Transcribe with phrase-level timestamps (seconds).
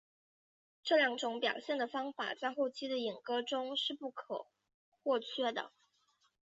[0.81, 4.47] 这两种表现的方法在后期的演歌中是不可
[5.03, 5.71] 或缺的。